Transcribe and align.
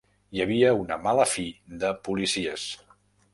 Hi 0.35 0.39
havia 0.45 0.71
una 0.83 0.97
mala 1.03 1.27
fi 1.33 1.45
de 1.85 1.93
policies. 2.09 2.67